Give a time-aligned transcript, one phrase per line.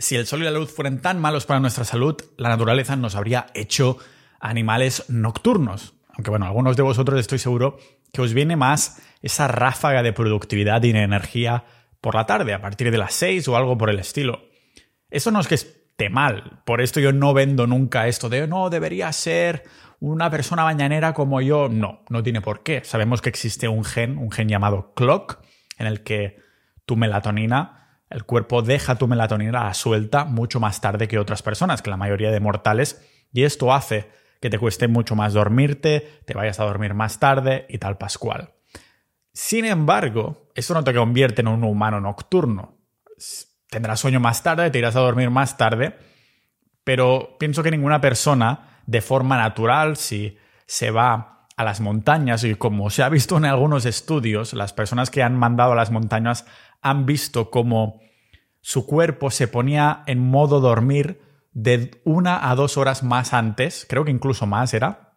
[0.00, 3.16] Si el sol y la luz fueran tan malos para nuestra salud, la naturaleza nos
[3.16, 3.98] habría hecho
[4.38, 5.94] animales nocturnos.
[6.10, 7.78] Aunque bueno, algunos de vosotros estoy seguro
[8.12, 11.64] que os viene más esa ráfaga de productividad y de energía
[12.00, 14.42] por la tarde, a partir de las 6 o algo por el estilo.
[15.10, 18.70] Eso no es que esté mal, por esto yo no vendo nunca esto de no,
[18.70, 19.64] debería ser
[19.98, 21.68] una persona mañanera como yo.
[21.68, 22.82] No, no tiene por qué.
[22.84, 25.40] Sabemos que existe un gen, un gen llamado clock,
[25.76, 26.38] en el que
[26.86, 27.78] tu melatonina
[28.10, 32.30] el cuerpo deja tu melatonina suelta mucho más tarde que otras personas, que la mayoría
[32.30, 36.94] de mortales, y esto hace que te cueste mucho más dormirte, te vayas a dormir
[36.94, 38.54] más tarde y tal pascual.
[39.32, 42.78] Sin embargo, eso no te convierte en un humano nocturno.
[43.68, 45.96] Tendrás sueño más tarde, te irás a dormir más tarde,
[46.84, 52.54] pero pienso que ninguna persona, de forma natural, si se va a las montañas, y
[52.54, 56.46] como se ha visto en algunos estudios, las personas que han mandado a las montañas
[56.82, 58.00] han visto cómo
[58.60, 61.20] su cuerpo se ponía en modo dormir
[61.52, 65.14] de una a dos horas más antes, creo que incluso más era,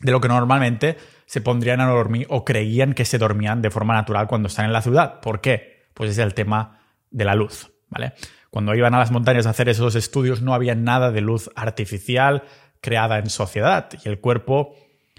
[0.00, 3.94] de lo que normalmente se pondrían a dormir o creían que se dormían de forma
[3.94, 5.20] natural cuando están en la ciudad.
[5.20, 5.88] ¿Por qué?
[5.94, 6.80] Pues es el tema
[7.10, 8.14] de la luz, ¿vale?
[8.50, 12.44] Cuando iban a las montañas a hacer esos estudios no había nada de luz artificial
[12.80, 14.74] creada en sociedad y el cuerpo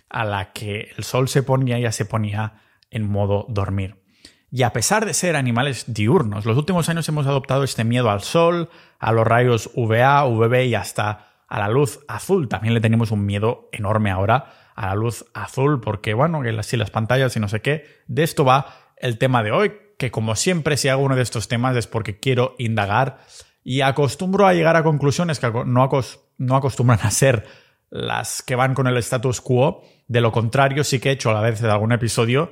[0.09, 3.95] a la que el sol se ponía ya se ponía en modo dormir.
[4.50, 8.22] Y a pesar de ser animales diurnos, los últimos años hemos adoptado este miedo al
[8.22, 12.48] sol, a los rayos UVA, UVB y hasta a la luz azul.
[12.48, 16.92] También le tenemos un miedo enorme ahora a la luz azul, porque bueno, que las
[16.92, 17.86] pantallas y no sé qué.
[18.08, 21.48] De esto va el tema de hoy, que como siempre si hago uno de estos
[21.48, 23.20] temas es porque quiero indagar
[23.64, 25.89] y acostumbro a llegar a conclusiones que no,
[26.38, 27.45] no acostumbran a ser
[27.89, 29.84] las que van con el status quo.
[30.08, 32.52] De lo contrario, sí que he hecho a la vez de algún episodio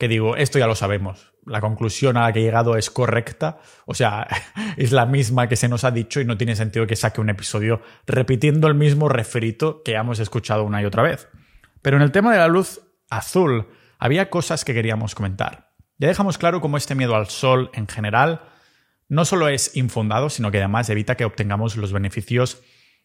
[0.00, 3.58] que digo, esto ya lo sabemos, la conclusión a la que he llegado es correcta,
[3.86, 4.26] o sea,
[4.76, 7.30] es la misma que se nos ha dicho y no tiene sentido que saque un
[7.30, 11.28] episodio repitiendo el mismo refrito que hemos escuchado una y otra vez.
[11.82, 15.70] Pero en el tema de la luz azul había cosas que queríamos comentar.
[15.98, 18.42] Ya dejamos claro cómo este miedo al sol en general
[19.08, 22.62] no solo es infundado, sino que además evita que obtengamos los beneficios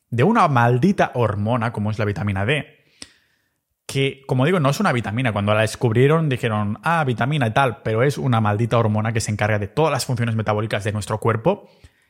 [0.09, 2.84] de una maldita hormona como es la vitamina D
[3.85, 5.31] que, como digo, no es una vitamina.
[5.31, 9.31] Cuando la descubrieron dijeron, ah, vitamina y tal, pero es una maldita hormona que se
[9.31, 11.69] encarga de todas las funciones metabólicas de nuestro cuerpo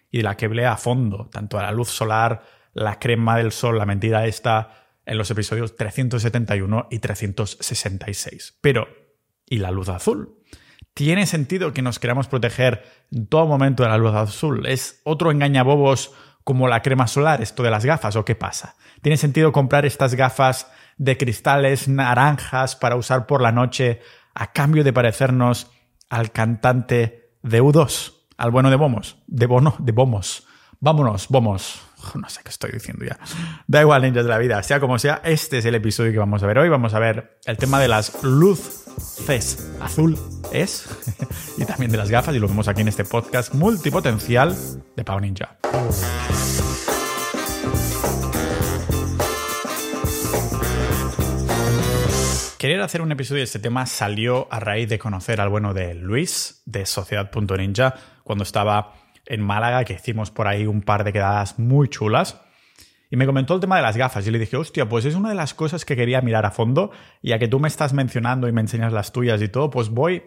[0.10, 2.44] y de la que blea a fondo, tanto a la luz solar,
[2.74, 8.58] la crema del sol, la mentira esta, en los episodios 371 y 366.
[8.62, 8.88] Pero,
[9.46, 10.42] ¿y la luz azul?
[10.94, 14.66] ¿Tiene sentido que nos queramos proteger en todo momento de la luz azul?
[14.66, 16.14] ¿Es otro engañabobos
[16.46, 18.76] como la crema solar, esto de las gafas, o qué pasa?
[19.02, 24.02] ¿Tiene sentido comprar estas gafas de cristales naranjas para usar por la noche
[24.34, 25.72] a cambio de parecernos
[26.10, 30.48] al cantante de U2, al bueno de Bomos, de Bono, de Bomos.
[30.80, 31.82] Vámonos, Bomos.
[32.14, 33.18] No sé qué estoy diciendo ya.
[33.66, 34.62] Da igual, ninjas de la vida.
[34.62, 36.70] Sea como sea, este es el episodio que vamos a ver hoy.
[36.70, 38.86] Vamos a ver el tema de las luces
[39.82, 40.18] azul
[40.52, 40.88] es
[41.58, 44.56] y también de las gafas y lo vemos aquí en este podcast multipotencial
[44.96, 45.58] de Pau Ninja.
[52.66, 55.94] Querer hacer un episodio de este tema salió a raíz de conocer al bueno de
[55.94, 57.94] Luis de Sociedad.ninja
[58.24, 58.96] cuando estaba
[59.28, 62.42] en Málaga, que hicimos por ahí un par de quedadas muy chulas.
[63.12, 65.30] Y me comentó el tema de las gafas y le dije, hostia, pues es una
[65.30, 66.90] de las cosas que quería mirar a fondo,
[67.22, 70.24] ya que tú me estás mencionando y me enseñas las tuyas y todo, pues voy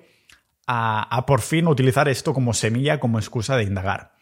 [0.68, 4.12] a, a por fin utilizar esto como semilla, como excusa de indagar.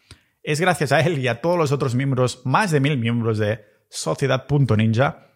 [0.41, 3.63] Es gracias a él y a todos los otros miembros, más de mil miembros de
[3.89, 5.26] Sociedad.ninja,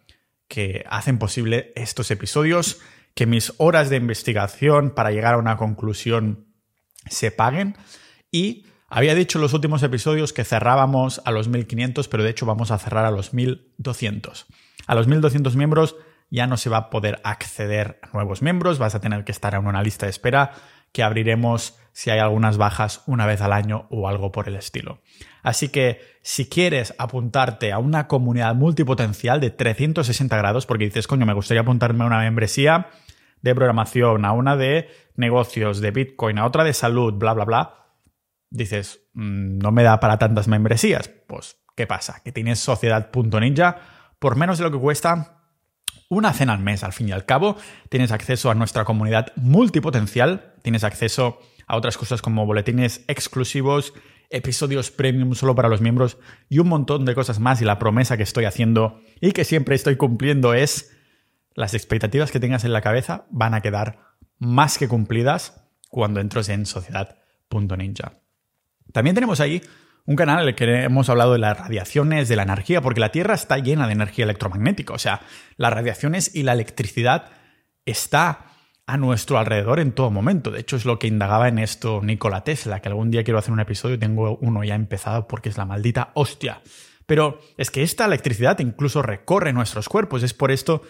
[0.51, 2.81] que hacen posible estos episodios,
[3.15, 6.45] que mis horas de investigación para llegar a una conclusión
[7.09, 7.77] se paguen
[8.31, 12.45] y había dicho en los últimos episodios que cerrábamos a los 1500, pero de hecho
[12.45, 14.45] vamos a cerrar a los 1200.
[14.87, 15.95] A los 1200 miembros
[16.29, 19.53] ya no se va a poder acceder a nuevos miembros, vas a tener que estar
[19.53, 20.51] en una lista de espera
[20.91, 24.99] que abriremos si hay algunas bajas una vez al año o algo por el estilo.
[25.43, 31.25] Así que si quieres apuntarte a una comunidad multipotencial de 360 grados, porque dices, coño,
[31.25, 32.89] me gustaría apuntarme a una membresía
[33.41, 37.81] de programación, a una de negocios, de Bitcoin, a otra de salud, bla, bla, bla,
[38.51, 41.09] dices, mm, no me da para tantas membresías.
[41.09, 42.21] Pues, ¿qué pasa?
[42.23, 43.77] Que tienes sociedad.ninja
[44.19, 45.41] por menos de lo que cuesta
[46.09, 47.55] una cena al mes, al fin y al cabo.
[47.89, 53.93] Tienes acceso a nuestra comunidad multipotencial, tienes acceso a otras cosas como boletines exclusivos,
[54.31, 56.17] episodios premium solo para los miembros
[56.49, 57.61] y un montón de cosas más.
[57.61, 60.97] Y la promesa que estoy haciendo y que siempre estoy cumpliendo es
[61.53, 63.99] las expectativas que tengas en la cabeza van a quedar
[64.39, 68.13] más que cumplidas cuando entres en sociedad.ninja.
[68.93, 69.61] También tenemos ahí
[70.05, 73.11] Un canal en el que hemos hablado de las radiaciones, de la energía, porque la
[73.11, 74.93] Tierra está llena de energía electromagnética.
[74.93, 75.21] O sea,
[75.57, 77.29] las radiaciones y la electricidad
[77.85, 78.50] está
[78.91, 80.51] a nuestro alrededor en todo momento.
[80.51, 83.53] De hecho, es lo que indagaba en esto Nikola Tesla, que algún día quiero hacer
[83.53, 86.61] un episodio, tengo uno ya empezado porque es la maldita hostia.
[87.05, 90.81] Pero es que esta electricidad incluso recorre nuestros cuerpos, es por esto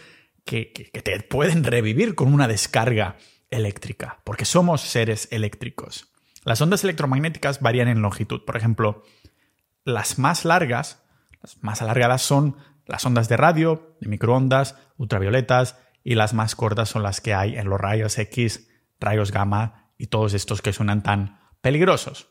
[0.46, 3.18] que, que te pueden revivir con una descarga
[3.52, 6.12] eléctrica, porque somos seres eléctricos.
[6.44, 8.42] Las ondas electromagnéticas varían en longitud.
[8.46, 9.04] Por ejemplo,
[9.86, 11.04] las más largas,
[11.44, 12.58] las más alargadas son
[12.88, 17.58] las ondas de radio, de microondas, ultravioletas y las más cortas son las que hay
[17.58, 18.68] en los rayos X,
[19.00, 22.30] rayos gamma y todos estos que suenan tan peligrosos.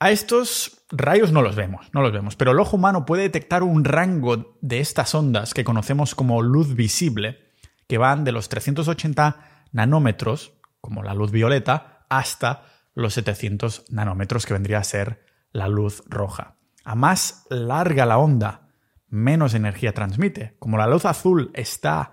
[0.00, 3.62] A estos rayos no los vemos, no los vemos, pero el ojo humano puede detectar
[3.62, 7.38] un rango de estas ondas que conocemos como luz visible,
[7.86, 12.64] que van de los 380 nanómetros, como la luz violeta, hasta
[12.94, 16.56] los 700 nanómetros, que vendría a ser la luz roja.
[16.84, 18.68] A más larga la onda,
[19.08, 20.56] menos energía transmite.
[20.58, 22.12] Como la luz azul está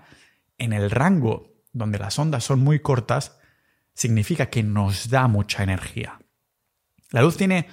[0.62, 3.40] en el rango donde las ondas son muy cortas,
[3.94, 6.20] significa que nos da mucha energía.
[7.10, 7.68] La luz tiene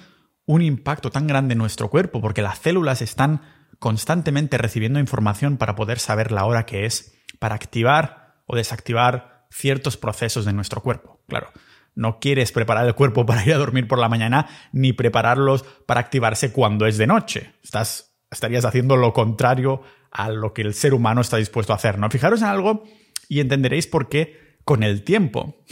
[0.45, 3.41] un impacto tan grande en nuestro cuerpo porque las células están
[3.77, 9.95] constantemente recibiendo información para poder saber la hora que es, para activar o desactivar ciertos
[9.95, 11.21] procesos de nuestro cuerpo.
[11.27, 11.51] Claro,
[11.93, 15.99] no quieres preparar el cuerpo para ir a dormir por la mañana ni prepararlos para
[15.99, 17.53] activarse cuando es de noche.
[17.63, 21.97] Estás, estarías haciendo lo contrario a lo que el ser humano está dispuesto a hacer.
[21.97, 22.09] ¿no?
[22.09, 22.83] Fijaros en algo
[23.27, 25.63] y entenderéis por qué con el tiempo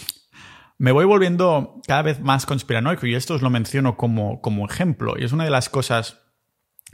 [0.80, 5.16] me voy volviendo cada vez más conspiranoico y esto os lo menciono como, como ejemplo.
[5.18, 6.22] Y es una de las cosas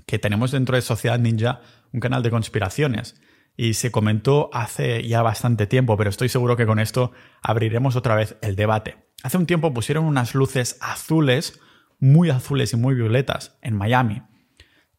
[0.06, 1.62] que tenemos dentro de Sociedad Ninja,
[1.92, 3.19] un canal de conspiraciones.
[3.56, 7.12] Y se comentó hace ya bastante tiempo, pero estoy seguro que con esto
[7.42, 9.10] abriremos otra vez el debate.
[9.22, 11.60] Hace un tiempo pusieron unas luces azules,
[12.00, 14.24] muy azules y muy violetas, en Miami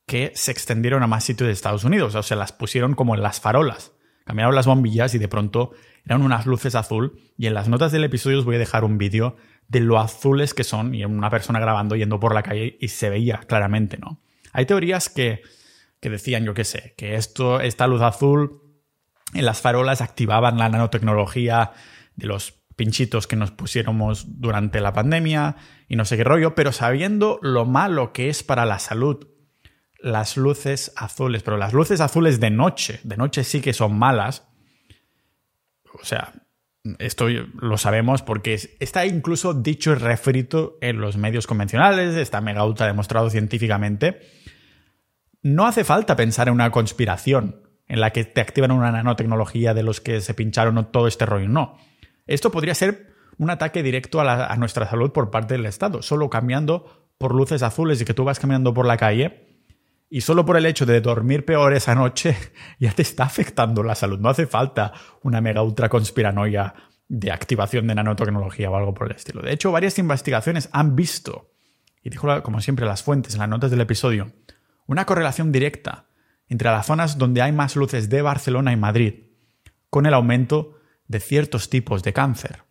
[0.06, 3.22] que se extendieron a más sitios de Estados Unidos, o sea, las pusieron como en
[3.22, 3.92] las farolas.
[4.24, 5.72] Cambiaron las bombillas y de pronto
[6.04, 8.98] eran unas luces azul y en las notas del episodio os voy a dejar un
[8.98, 9.36] vídeo
[9.68, 13.10] de lo azules que son y una persona grabando yendo por la calle y se
[13.10, 14.20] veía claramente, ¿no?
[14.52, 15.42] Hay teorías que,
[16.00, 18.62] que decían, yo qué sé, que esto, esta luz azul
[19.32, 21.72] en las farolas activaban la nanotecnología
[22.14, 25.56] de los pinchitos que nos pusiéramos durante la pandemia
[25.88, 29.26] y no sé qué rollo, pero sabiendo lo malo que es para la salud
[30.04, 34.46] las luces azules, pero las luces azules de noche, de noche sí que son malas.
[35.98, 36.34] O sea,
[36.98, 42.66] esto lo sabemos porque está incluso dicho y refrito en los medios convencionales, está mega
[42.66, 44.20] ultra demostrado científicamente.
[45.40, 49.84] No hace falta pensar en una conspiración en la que te activan una nanotecnología de
[49.84, 51.48] los que se pincharon todo este rollo.
[51.48, 51.78] No.
[52.26, 56.28] Esto podría ser un ataque directo a, a nuestra salud por parte del Estado, solo
[56.28, 59.53] cambiando por luces azules y que tú vas caminando por la calle
[60.14, 62.36] y solo por el hecho de dormir peor esa noche
[62.78, 64.20] ya te está afectando la salud.
[64.20, 66.72] No hace falta una mega ultra conspiranoia
[67.08, 69.42] de activación de nanotecnología o algo por el estilo.
[69.42, 71.50] De hecho, varias investigaciones han visto,
[72.00, 74.30] y dijo como siempre las fuentes en las notas del episodio,
[74.86, 76.06] una correlación directa
[76.46, 79.14] entre las zonas donde hay más luces de Barcelona y Madrid
[79.90, 80.78] con el aumento
[81.08, 82.62] de ciertos tipos de cáncer.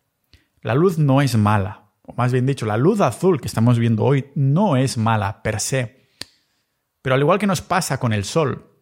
[0.62, 4.02] La luz no es mala, o más bien dicho, la luz azul que estamos viendo
[4.02, 6.03] hoy no es mala per se
[7.04, 8.80] pero al igual que nos pasa con el sol,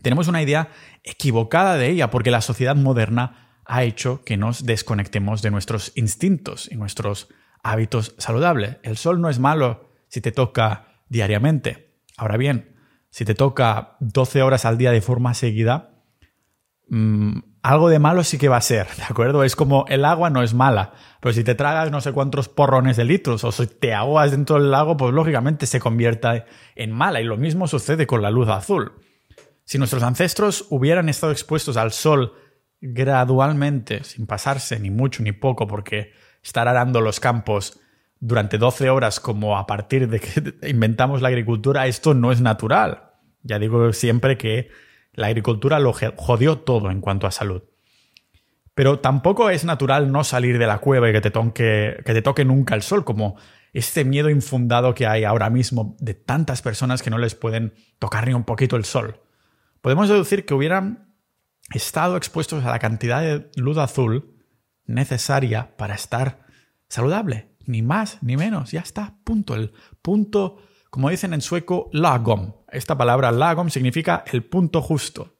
[0.00, 0.68] tenemos una idea
[1.02, 6.70] equivocada de ella porque la sociedad moderna ha hecho que nos desconectemos de nuestros instintos
[6.70, 7.28] y nuestros
[7.64, 8.76] hábitos saludables.
[8.84, 11.98] El sol no es malo si te toca diariamente.
[12.16, 12.76] Ahora bien,
[13.10, 15.95] si te toca 12 horas al día de forma seguida,
[16.88, 19.42] mm, algo de malo sí que va a ser, ¿de acuerdo?
[19.42, 22.96] Es como el agua no es mala, pero si te tragas no sé cuántos porrones
[22.96, 27.20] de litros o si te ahogas dentro del lago, pues lógicamente se convierta en mala.
[27.20, 28.92] Y lo mismo sucede con la luz azul.
[29.64, 32.34] Si nuestros ancestros hubieran estado expuestos al sol
[32.80, 36.12] gradualmente, sin pasarse ni mucho ni poco, porque
[36.42, 37.80] estar arando los campos
[38.20, 43.10] durante 12 horas como a partir de que inventamos la agricultura, esto no es natural.
[43.42, 44.70] Ya digo siempre que
[45.16, 47.62] la agricultura lo jodió todo en cuanto a salud.
[48.74, 52.82] Pero tampoco es natural no salir de la cueva y que te, toque, nunca el
[52.82, 53.36] sol, como
[53.72, 58.26] este miedo infundado que hay ahora mismo de tantas personas que no les pueden tocar
[58.26, 59.22] ni un poquito el sol.
[59.80, 61.14] Podemos deducir que hubieran
[61.72, 64.36] estado expuestos a la cantidad de luz azul
[64.84, 66.44] necesaria para estar
[66.88, 67.48] saludable.
[67.64, 68.72] Ni más ni menos.
[68.72, 69.14] Ya está.
[69.24, 69.54] Punto.
[69.54, 70.58] El punto
[70.96, 72.54] como dicen en sueco, lagom.
[72.72, 75.36] Esta palabra lagom significa el punto justo.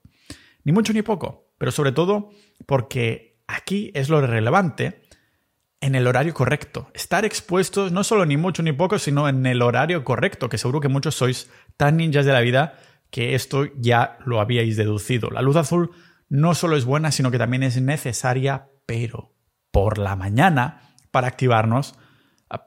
[0.65, 2.29] Ni mucho ni poco, pero sobre todo
[2.67, 5.01] porque aquí es lo relevante
[5.81, 6.91] en el horario correcto.
[6.93, 10.81] Estar expuestos no solo ni mucho ni poco, sino en el horario correcto, que seguro
[10.81, 12.75] que muchos sois tan ninjas de la vida
[13.11, 15.31] que esto ya lo habíais deducido.
[15.31, 15.91] La luz azul
[16.29, 19.33] no solo es buena, sino que también es necesaria, pero
[19.71, 21.95] por la mañana para activarnos,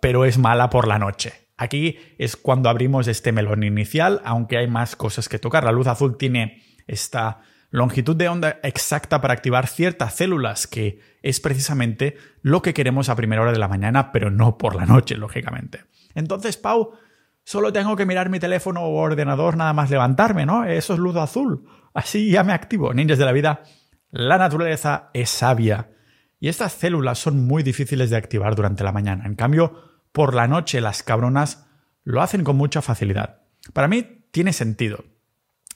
[0.02, 1.49] pero es mala por la noche.
[1.60, 5.66] Aquí es cuando abrimos este melón inicial, aunque hay más cosas que tocar.
[5.66, 11.42] La luz azul tiene esta longitud de onda exacta para activar ciertas células, que es
[11.42, 15.18] precisamente lo que queremos a primera hora de la mañana, pero no por la noche,
[15.18, 15.84] lógicamente.
[16.16, 16.94] Entonces, Pau,
[17.44, 20.64] solo tengo que mirar mi teléfono o ordenador nada más levantarme, ¿no?
[20.64, 21.66] Eso es luz azul.
[21.94, 22.94] Así ya me activo.
[22.94, 23.64] Ninjas de la vida,
[24.12, 25.90] la naturaleza es sabia.
[26.40, 29.26] Y estas células son muy difíciles de activar durante la mañana.
[29.26, 31.66] En cambio, por la noche las cabronas
[32.04, 33.42] lo hacen con mucha facilidad.
[33.74, 35.06] Para mí tiene sentido.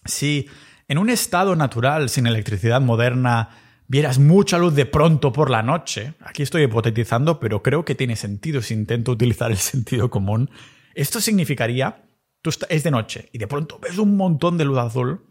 [0.06, 0.50] Si
[0.88, 3.50] en un estado natural, sin electricidad moderna,
[3.88, 8.16] vieras mucha luz de pronto por la noche, aquí estoy hipotetizando, pero creo que tiene
[8.16, 10.50] sentido si intento utilizar el sentido común,
[10.96, 12.04] esto significaría,
[12.42, 15.26] tú es de noche y de pronto ves un montón de luz azul,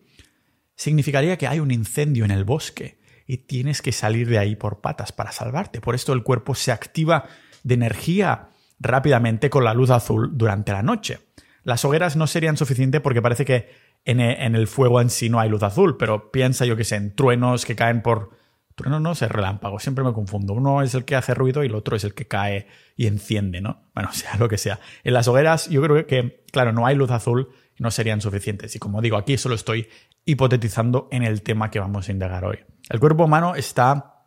[0.75, 4.81] significaría que hay un incendio en el bosque y tienes que salir de ahí por
[4.81, 5.81] patas para salvarte.
[5.81, 7.25] Por esto el cuerpo se activa
[7.63, 8.49] de energía
[8.83, 11.21] rápidamente con la luz azul durante la noche.
[11.63, 13.71] Las hogueras no serían suficientes porque parece que
[14.05, 17.15] en el fuego en sí no hay luz azul, pero piensa yo que sé, en
[17.15, 18.31] truenos que caen por...
[18.75, 20.55] Truenos no sé, relámpagos, siempre me confundo.
[20.55, 23.61] Uno es el que hace ruido y el otro es el que cae y enciende,
[23.61, 23.83] ¿no?
[23.95, 24.81] Bueno, sea lo que sea.
[25.05, 27.51] En las hogueras yo creo que, claro, no hay luz azul
[27.83, 28.75] no serían suficientes.
[28.77, 29.89] Y como digo, aquí solo estoy
[30.25, 32.61] hipotetizando en el tema que vamos a indagar hoy.
[32.89, 34.25] El cuerpo humano está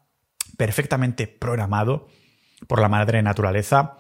[0.58, 2.08] perfectamente programado
[2.68, 3.98] por la madre naturaleza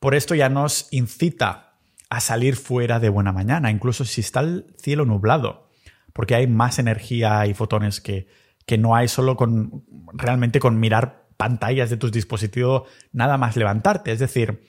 [0.00, 1.78] por esto ya nos incita
[2.10, 5.68] a salir fuera de buena mañana, incluso si está el cielo nublado,
[6.12, 8.28] porque hay más energía y fotones que,
[8.66, 14.12] que no hay solo con realmente con mirar pantallas de tus dispositivos, nada más levantarte.
[14.12, 14.64] Es decir,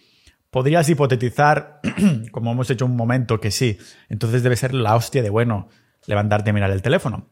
[0.50, 1.82] podrías hipotetizar,
[2.32, 3.78] como hemos hecho un momento, que sí,
[4.10, 5.70] entonces debe ser la hostia de bueno
[6.08, 7.30] levantarte y mirar el teléfono.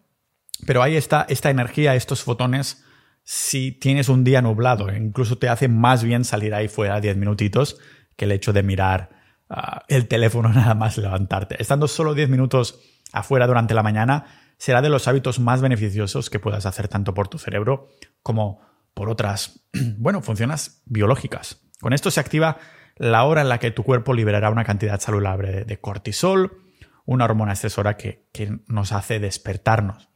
[0.66, 2.84] Pero ahí está esta energía, estos fotones
[3.24, 4.94] si tienes un día nublado.
[4.94, 7.80] Incluso te hace más bien salir ahí fuera 10 minutitos
[8.16, 9.10] que el hecho de mirar
[9.50, 11.62] ah, el teléfono nada más levantarte.
[11.62, 12.80] Estando solo 10 minutos
[13.12, 14.26] afuera durante la mañana
[14.58, 17.90] será de los hábitos más beneficiosos que puedas hacer tanto por tu cerebro
[18.22, 18.62] como
[18.94, 19.66] por otras,
[19.98, 21.62] bueno, funciones biológicas.
[21.82, 22.58] Con esto se activa
[22.96, 26.62] la hora en la que tu cuerpo liberará una cantidad saludable de cortisol,
[27.06, 30.10] una hormona estresora que, que nos hace despertarnos.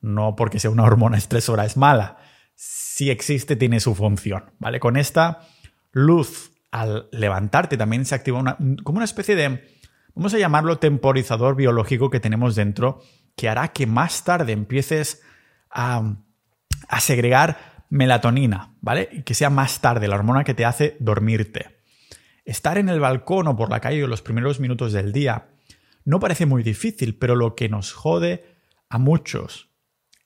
[0.00, 2.18] No porque sea una hormona estresora es mala,
[2.54, 4.80] si existe, tiene su función, ¿vale?
[4.80, 5.46] Con esta
[5.92, 9.64] luz al levantarte también se activa una, como una especie de,
[10.14, 13.02] vamos a llamarlo temporizador biológico que tenemos dentro,
[13.36, 15.22] que hará que más tarde empieces
[15.70, 16.16] a,
[16.88, 19.08] a segregar melatonina, ¿vale?
[19.12, 21.80] Y que sea más tarde la hormona que te hace dormirte.
[22.44, 25.48] Estar en el balcón o por la calle los primeros minutos del día
[26.04, 28.44] no parece muy difícil, pero lo que nos jode
[28.88, 29.70] a muchos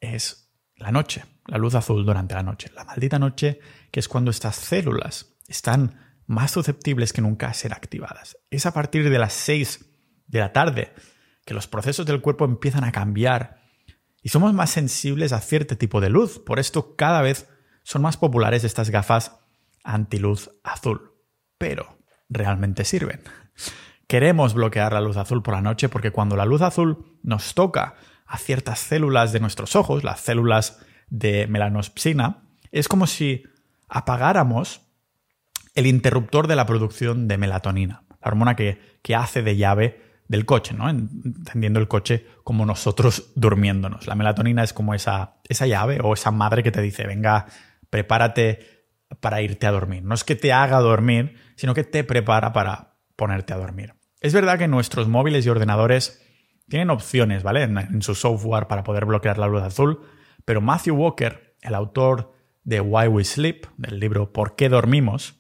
[0.00, 2.70] es la noche la luz azul durante la noche.
[2.74, 3.58] La maldita noche,
[3.90, 8.36] que es cuando estas células están más susceptibles que nunca a ser activadas.
[8.50, 9.86] Es a partir de las 6
[10.26, 10.92] de la tarde
[11.46, 13.62] que los procesos del cuerpo empiezan a cambiar
[14.22, 16.38] y somos más sensibles a cierto tipo de luz.
[16.38, 17.48] Por esto cada vez
[17.82, 19.40] son más populares estas gafas
[19.82, 21.14] antiluz azul.
[21.56, 23.22] Pero, ¿realmente sirven?
[24.06, 27.94] Queremos bloquear la luz azul por la noche porque cuando la luz azul nos toca
[28.26, 33.44] a ciertas células de nuestros ojos, las células de melanospsina, es como si
[33.88, 34.82] apagáramos
[35.74, 40.44] el interruptor de la producción de melatonina, la hormona que, que hace de llave del
[40.44, 40.88] coche, ¿no?
[40.90, 44.06] Entendiendo el coche como nosotros durmiéndonos.
[44.06, 47.46] La melatonina es como esa, esa llave o esa madre que te dice, venga,
[47.88, 48.86] prepárate
[49.20, 50.02] para irte a dormir.
[50.02, 53.94] No es que te haga dormir, sino que te prepara para ponerte a dormir.
[54.20, 56.22] Es verdad que nuestros móviles y ordenadores
[56.68, 57.62] tienen opciones, ¿vale?
[57.62, 60.02] en su software para poder bloquear la luz azul,
[60.48, 62.32] pero Matthew Walker, el autor
[62.64, 65.34] de Why We Sleep, del libro ¿Por qué dormimos?,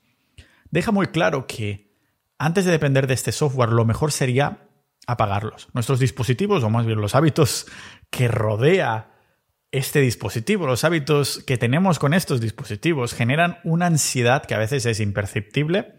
[0.70, 1.94] deja muy claro que
[2.36, 4.68] antes de depender de este software, lo mejor sería
[5.06, 5.68] apagarlos.
[5.72, 7.64] Nuestros dispositivos, o más bien los hábitos
[8.10, 9.14] que rodea
[9.70, 14.84] este dispositivo, los hábitos que tenemos con estos dispositivos, generan una ansiedad que a veces
[14.84, 15.94] es imperceptible.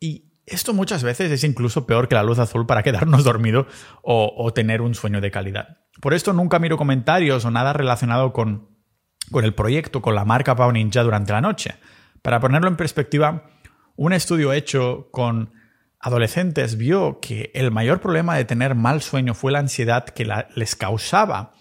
[0.00, 3.66] y esto muchas veces es incluso peor que la luz azul para quedarnos dormido
[4.02, 5.85] o tener un sueño de calidad.
[6.00, 8.68] Por esto nunca miro comentarios o nada relacionado con,
[9.30, 11.76] con el proyecto, con la marca Pau Ninja durante la noche.
[12.22, 13.50] Para ponerlo en perspectiva,
[13.96, 15.52] un estudio hecho con
[16.00, 20.76] adolescentes vio que el mayor problema de tener mal sueño fue la ansiedad que les
[20.76, 21.54] causaba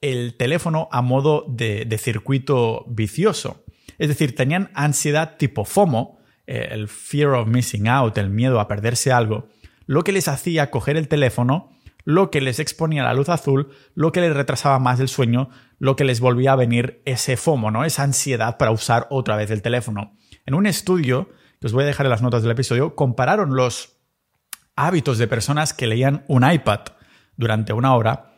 [0.00, 3.64] el teléfono a modo de, circuito vicioso.
[3.98, 8.68] Es decir, tenían ansiedad tipo FOMO, eh, el fear of missing out, el miedo a
[8.68, 9.48] perderse algo,
[9.86, 11.73] lo que les hacía coger el teléfono,
[12.04, 15.96] lo que les exponía la luz azul, lo que les retrasaba más el sueño, lo
[15.96, 17.84] que les volvía a venir ese FOMO, ¿no?
[17.84, 20.16] Esa ansiedad para usar otra vez el teléfono.
[20.46, 21.30] En un estudio,
[21.60, 23.96] que os voy a dejar en las notas del episodio, compararon los
[24.76, 26.80] hábitos de personas que leían un iPad
[27.36, 28.34] durante una hora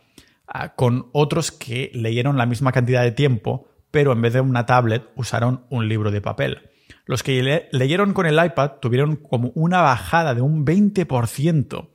[0.47, 4.65] ah, con otros que leyeron la misma cantidad de tiempo, pero en vez de una
[4.65, 6.69] tablet usaron un libro de papel.
[7.05, 11.89] Los que leyeron con el iPad tuvieron como una bajada de un 20%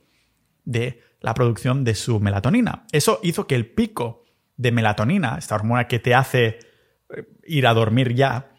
[0.65, 2.85] de la producción de su melatonina.
[2.91, 4.25] Eso hizo que el pico
[4.57, 6.59] de melatonina, esta hormona que te hace
[7.09, 8.51] eh, ir a dormir ya,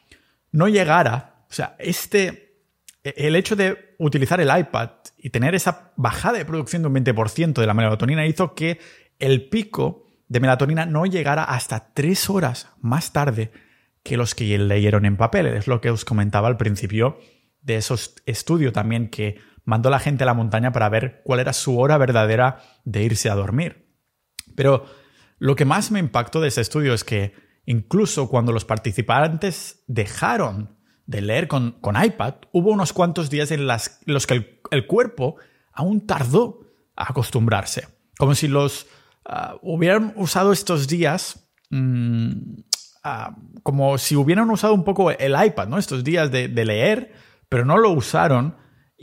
[0.51, 1.45] no llegara.
[1.49, 2.63] O sea, este,
[3.05, 6.95] e, el hecho de utilizar el iPad y tener esa bajada de producción de un
[6.95, 8.81] 20% de la melatonina hizo que
[9.19, 13.53] el pico de melatonina no llegara hasta tres horas más tarde
[14.03, 15.47] que los que leyeron en papel.
[15.49, 17.19] Es lo que os comentaba al principio
[17.61, 21.53] de esos estudios también que mandó la gente a la montaña para ver cuál era
[21.53, 23.89] su hora verdadera de irse a dormir.
[24.55, 24.87] Pero
[25.39, 27.35] lo que más me impactó de ese estudio es que
[27.67, 34.27] incluso cuando los participantes dejaron de leer con, iPad, hubo unos cuantos días en los
[34.27, 35.37] que el, cuerpo
[35.73, 36.61] aún tardó
[36.97, 37.89] a acostumbrarse.
[38.19, 38.87] Como si los
[39.27, 42.31] ah, hubieran usado estos días mm,
[43.03, 45.79] ah, como si hubieran usado un poco el iPad, ¿no?
[45.79, 47.13] Estos días de, leer,
[47.49, 48.57] pero no lo usaron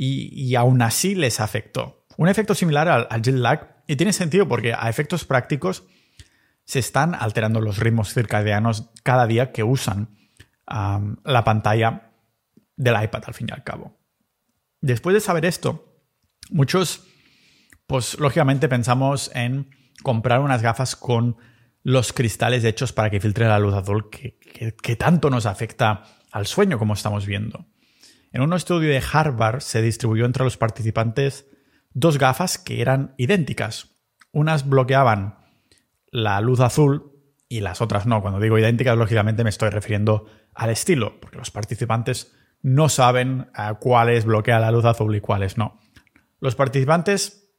[0.04, 2.08] y, aún así les afectó.
[2.18, 5.84] Un efecto similar al, al jet lag y tiene sentido porque a efectos prácticos
[6.66, 10.18] se están alterando los ritmos circadianos cada día que usan
[10.66, 12.14] la pantalla
[12.78, 14.00] del iPad al fin y al cabo.
[14.80, 16.02] Después de saber esto,
[16.50, 17.06] muchos,
[17.86, 19.70] pues lógicamente pensamos en
[20.02, 21.38] comprar unas gafas con
[21.84, 24.40] los cristales hechos para que filtre la luz azul que,
[24.82, 27.68] que, tanto nos afecta al sueño, como estamos viendo.
[28.32, 31.48] En un estudio de Harvard se distribuyó entre los participantes
[31.94, 33.98] dos gafas que eran idénticas.
[34.32, 35.40] Unas bloqueaban
[36.12, 37.12] la luz azul
[37.50, 38.22] y las otras no.
[38.22, 43.74] Cuando digo idénticas, lógicamente me estoy refiriendo al estilo, porque los participantes no saben a
[43.76, 45.80] cuáles bloquea la luz azul y cuáles no.
[46.40, 47.50] Los participantes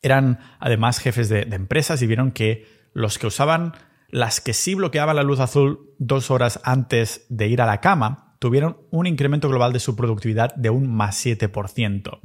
[0.00, 3.74] eran además jefes de, empresas y vieron que los que usaban
[4.08, 8.23] las que sí bloqueaban la luz azul dos horas antes de ir a la cama
[8.44, 12.20] tuvieron un incremento global de su productividad de un más 7%.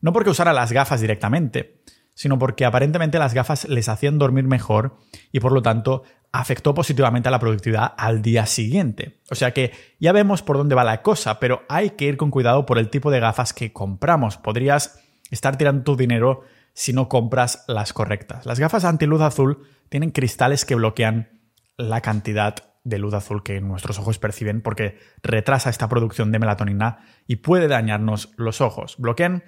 [0.00, 1.82] No porque usara las gafas directamente,
[2.14, 4.96] sino porque aparentemente las gafas les hacían dormir mejor
[5.32, 9.20] y por lo tanto afectó positivamente a la productividad al día siguiente.
[9.30, 12.30] O sea que ya vemos por dónde va la cosa, pero hay que ir con
[12.30, 14.38] cuidado por el tipo de gafas que compramos.
[14.38, 18.46] Podrías estar tirando tu dinero si no compras las correctas.
[18.46, 21.28] Las gafas anti-luz azul tienen cristales que bloquean
[21.76, 22.54] la cantidad
[22.86, 27.66] de luz azul que nuestros ojos perciben porque retrasa esta producción de melatonina y puede
[27.66, 28.96] dañarnos los ojos.
[28.96, 29.42] Bloquean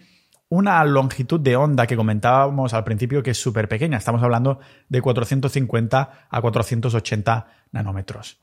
[0.49, 3.97] una longitud de onda que comentábamos al principio que es súper pequeña.
[3.97, 8.41] Estamos hablando de 450 a 480 nanómetros.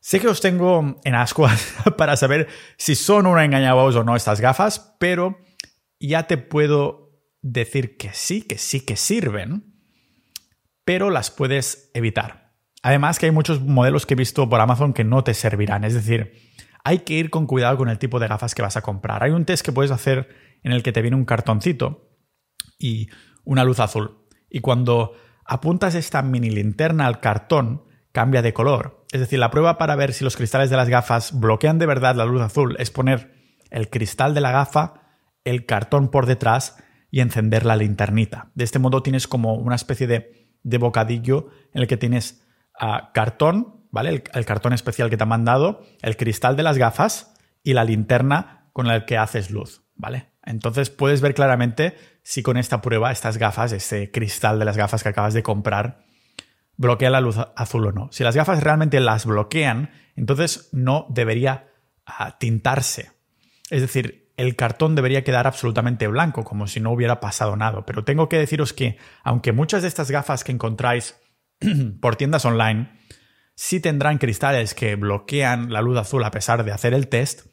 [0.00, 4.40] Sé que os tengo en ascuas para saber si son una engañados o no estas
[4.40, 5.38] gafas, pero
[6.00, 9.74] ya te puedo decir que sí, que sí que sirven,
[10.84, 12.39] pero las puedes evitar.
[12.82, 15.94] Además que hay muchos modelos que he visto por Amazon que no te servirán, es
[15.94, 16.32] decir,
[16.84, 19.22] hay que ir con cuidado con el tipo de gafas que vas a comprar.
[19.22, 20.28] Hay un test que puedes hacer
[20.62, 22.08] en el que te viene un cartoncito
[22.78, 23.08] y
[23.44, 24.26] una luz azul.
[24.48, 25.12] Y cuando
[25.44, 29.04] apuntas esta mini linterna al cartón, cambia de color.
[29.12, 32.16] Es decir, la prueba para ver si los cristales de las gafas bloquean de verdad
[32.16, 33.32] la luz azul es poner
[33.70, 34.94] el cristal de la gafa,
[35.44, 36.76] el cartón por detrás
[37.10, 38.50] y encender la linternita.
[38.54, 42.42] De este modo tienes como una especie de, de bocadillo en el que tienes
[43.12, 44.24] cartón, ¿vale?
[44.32, 48.70] El, cartón especial que te ha mandado, el cristal de las gafas y la linterna
[48.72, 50.30] con la que haces luz, ¿vale?
[50.44, 55.02] Entonces puedes ver claramente si con esta prueba estas gafas, este cristal de las gafas
[55.02, 56.04] que acabas de comprar,
[56.76, 58.08] bloquea la luz azul o no.
[58.12, 61.68] Si las gafas realmente las bloquean, entonces no debería
[62.06, 63.12] ah, tintarse.
[63.68, 67.84] Es decir, el cartón debería quedar absolutamente blanco, como si no hubiera pasado nada.
[67.84, 71.20] Pero tengo que deciros que, aunque muchas de estas gafas que encontráis
[72.00, 72.90] por tiendas online
[73.54, 77.46] sí tendrán cristales que bloquean la luz azul a pesar de hacer el test,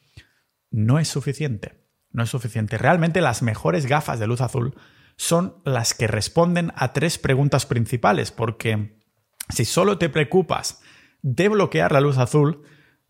[0.71, 2.77] no es suficiente no es suficiente.
[2.77, 4.75] Realmente las mejores gafas de luz azul
[5.17, 9.03] son las que responden a tres preguntas principales, porque
[9.49, 10.81] si solo te preocupas
[11.21, 12.63] de bloquear la luz azul,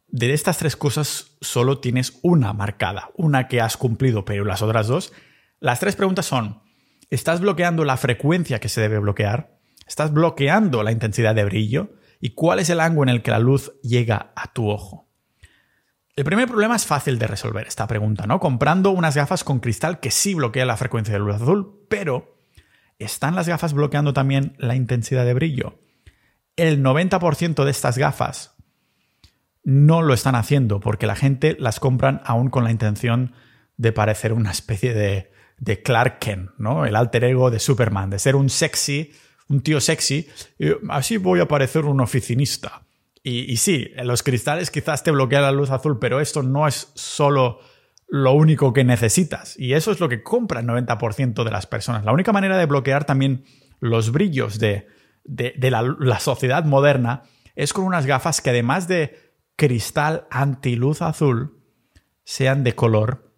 [0.10, 4.88] de estas tres cosas solo tienes una marcada, una que has cumplido, pero las otras
[4.88, 5.14] dos,
[5.60, 6.62] las tres preguntas son,
[7.10, 9.57] ¿estás bloqueando la frecuencia que se debe bloquear?
[9.88, 11.94] ¿Estás bloqueando la intensidad de brillo?
[12.20, 15.08] ¿Y cuál es el ángulo en el que la luz llega a tu ojo?
[16.16, 18.40] El primer problema es fácil de resolver esta pregunta, ¿no?
[18.40, 22.40] Comprando unas gafas con cristal que sí bloquean la frecuencia de luz azul, pero
[22.98, 25.80] ¿están las gafas bloqueando también la intensidad de brillo?
[26.56, 28.56] El 90% de estas gafas
[29.64, 33.34] no lo están haciendo porque la gente las compran aún con la intención
[33.78, 36.86] de parecer una especie de, de Clark Kent, ¿no?
[36.86, 39.14] El alter ego de Superman, de ser un sexy,
[39.50, 40.28] un tío sexy,
[40.90, 42.84] así voy a parecer un oficinista.
[43.24, 47.60] Y, sí, los cristales quizás te bloquean la luz azul, pero esto no es solo
[48.08, 49.60] lo único que necesitas.
[49.60, 52.06] Y eso es lo que compra el 90% de las personas.
[52.06, 53.44] La única manera de bloquear también
[53.82, 54.88] los brillos de,
[55.26, 57.24] de, la, la sociedad moderna
[57.56, 61.60] es con unas gafas que además de cristal antiluz azul,
[62.24, 63.34] sean de color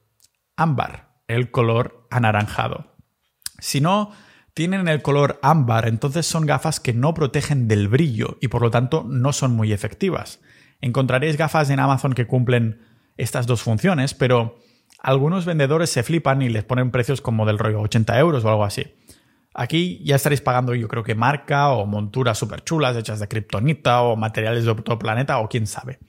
[0.56, 2.96] ámbar, el color anaranjado.
[3.58, 4.12] Si no
[4.60, 8.70] tienen el color ámbar, entonces son gafas que no protegen del brillo y por lo
[8.70, 10.42] tanto no son muy efectivas.
[10.82, 12.82] Encontraréis gafas en Amazon que cumplen
[13.16, 14.60] estas dos funciones, pero
[15.02, 18.66] algunos vendedores se flipan y les ponen precios como del rollo 80 euros o algo
[18.66, 18.84] así.
[19.54, 24.02] Aquí ya estaréis pagando yo creo que marca o monturas súper chulas hechas de kriptonita
[24.02, 26.00] o materiales de otro planeta o quién sabe.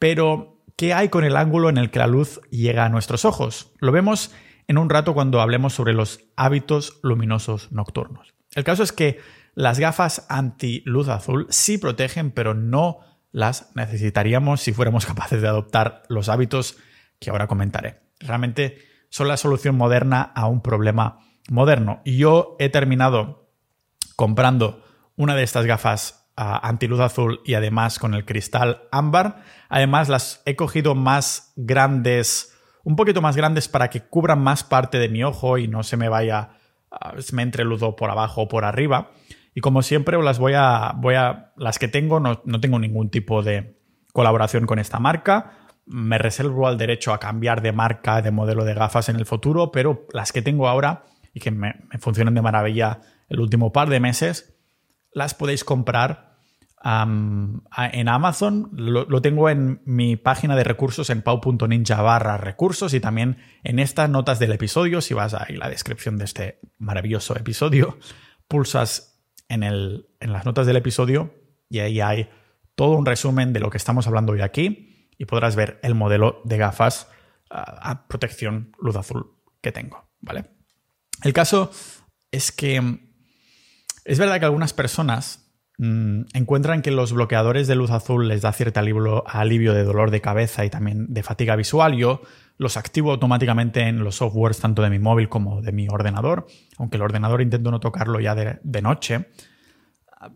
[0.00, 3.70] Pero, ¿qué hay con el ángulo en el que la luz llega a nuestros ojos?
[3.78, 4.32] Lo vemos
[4.68, 8.34] en un rato cuando hablemos sobre los hábitos luminosos nocturnos.
[8.54, 9.20] El caso es que
[9.54, 12.98] las gafas anti-luz azul sí protegen, pero no
[13.30, 16.76] las necesitaríamos si fuéramos capaces de adoptar los hábitos
[17.18, 18.00] que ahora comentaré.
[18.20, 18.78] Realmente
[19.10, 21.18] son la solución moderna a un problema
[21.50, 22.00] moderno.
[22.04, 23.50] Y yo he terminado
[24.16, 24.84] comprando
[25.16, 29.42] una de estas gafas antiluz azul y además con el cristal ámbar.
[29.68, 32.53] Además las he cogido más grandes,
[32.84, 35.96] un poquito más grandes para que cubran más parte de mi ojo y no se
[35.96, 36.50] me vaya,
[37.18, 39.10] se me entre luz por abajo o por arriba.
[39.54, 43.10] Y como siempre las voy a, voy a, las que tengo no, no tengo ningún
[43.10, 43.78] tipo de
[44.12, 45.52] colaboración con esta marca.
[45.86, 49.70] Me reservo el derecho a cambiar de marca, de modelo de gafas en el futuro,
[49.72, 53.88] pero las que tengo ahora y que me, me funcionan de maravilla el último par
[53.88, 54.56] de meses,
[55.12, 56.33] las podéis comprar
[56.84, 58.70] en Amazon.
[58.72, 64.10] Lo, tengo en mi página de recursos en pau.ninja barra recursos y también en estas
[64.10, 65.00] notas del episodio.
[65.00, 67.98] Si vas a la descripción de este maravilloso episodio,
[68.48, 71.34] pulsas en, el, en las notas del episodio
[71.70, 72.28] y ahí hay
[72.74, 76.42] todo un resumen de lo que estamos hablando hoy aquí y podrás ver el modelo
[76.44, 77.08] de gafas
[77.48, 80.50] a protección luz azul que tengo, ¿vale?
[81.22, 81.70] El caso
[82.32, 82.98] es que
[84.04, 85.43] es verdad que algunas personas
[85.78, 90.20] mm, encuentran que los bloqueadores de luz azul les da cierto alivio, de dolor de
[90.20, 91.96] cabeza y también de fatiga visual.
[91.96, 92.22] Yo
[92.56, 96.46] los activo automáticamente en los softwares tanto de mi móvil como de mi ordenador,
[96.78, 99.26] aunque el ordenador intento no tocarlo ya de noche.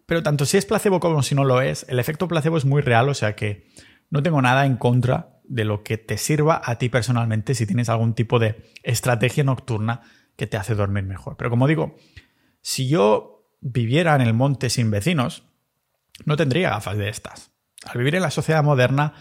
[0.06, 2.82] Pero tanto si es placebo como si no lo es, el efecto placebo es muy
[2.82, 3.66] real, o sea que
[4.10, 7.88] no tengo nada en contra de lo que te sirva a ti personalmente si tienes
[7.88, 10.02] algún tipo de estrategia nocturna
[10.36, 11.36] que te hace dormir mejor.
[11.36, 11.96] Pero como digo,
[12.60, 15.44] si yo viviera en el monte sin vecinos,
[16.24, 17.50] no tendría gafas de estas.
[17.84, 19.14] Al vivir en la sociedad moderna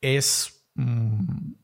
[0.00, 0.66] es...
[0.74, 1.54] Mm,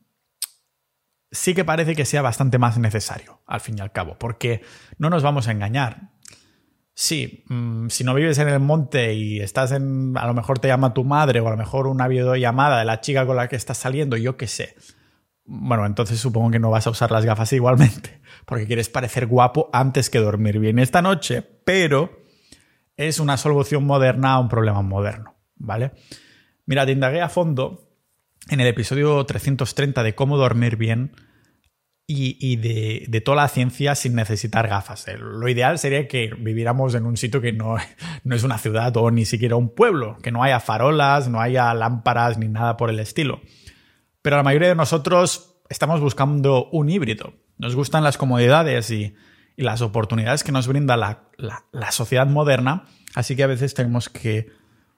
[1.31, 4.63] sí que parece que sea bastante más necesario, al fin y al cabo, porque
[4.97, 6.11] no nos vamos a engañar.
[6.93, 10.17] Sí, mm, si no vives en el monte y estás en...
[10.17, 13.01] a lo mejor te llama tu madre o a lo mejor una videollamada de la
[13.01, 14.75] chica con la que estás saliendo, yo qué sé.
[15.51, 19.67] Bueno, entonces supongo que no vas a usar las gafas igualmente, porque quieres parecer guapo
[19.73, 22.21] antes que dormir bien esta noche, pero
[22.95, 25.91] es una solución moderna a un problema moderno, ¿vale?
[26.67, 27.89] Mira, te indagué a fondo
[28.47, 31.13] en el episodio 330 de cómo dormir bien
[32.05, 35.07] y, de, toda la ciencia sin necesitar gafas.
[35.07, 37.75] Eh, lo ideal sería que viviéramos en un sitio que no,
[38.23, 41.73] no es una ciudad o ni siquiera un pueblo, que no haya farolas, no haya
[41.73, 43.41] lámparas ni nada por el estilo.
[44.21, 47.33] Pero la mayoría de nosotros estamos buscando un híbrido.
[47.57, 49.15] Nos gustan las comodidades y,
[49.57, 54.47] las oportunidades que nos brinda la, sociedad moderna, así que a veces tenemos que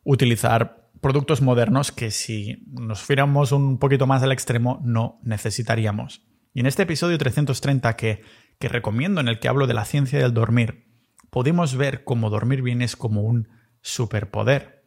[0.04, 6.22] utilizar productos modernos que si nos fuéramos un poquito más al extremo no necesitaríamos.
[6.54, 8.22] Y en este episodio 330 que,
[8.60, 10.86] que recomiendo, en el que hablo de la ciencia del dormir,
[11.32, 13.48] podemos ver cómo dormir bien es como un
[13.82, 14.82] superpoder.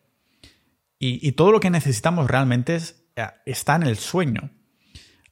[1.01, 3.04] Y, todo lo que necesitamos realmente es
[3.45, 4.51] está en el sueño.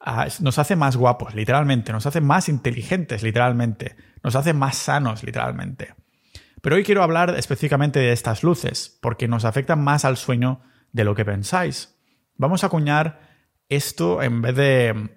[0.00, 5.22] Ah, nos hace más guapos, literalmente, nos hace más inteligentes, literalmente, nos hace más sanos,
[5.22, 5.94] literalmente.
[6.60, 10.60] Pero hoy quiero hablar específicamente de estas luces, porque nos afectan más al sueño
[10.92, 11.96] de lo que pensáis.
[12.36, 13.20] Vamos a acuñar
[13.68, 15.10] esto en vez de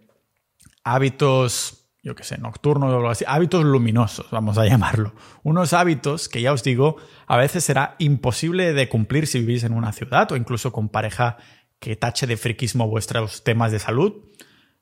[0.84, 5.13] hábitos, yo qué sé, nocturnos o algo así, hábitos luminosos, vamos a llamarlo.
[5.43, 6.97] Unos hábitos que ya os digo,
[7.28, 11.38] a veces será imposible de cumplir si vivís en una ciudad o incluso con pareja
[11.86, 14.24] que tache de friquismo vuestros temas de salud,